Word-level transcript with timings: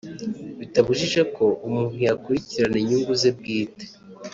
bitabujije 0.59 1.21
ko 1.35 1.45
umuntu 1.65 1.95
yakurikirana 2.07 2.77
inyungu 2.81 3.11
ze 3.21 3.29
bwite 3.37 3.85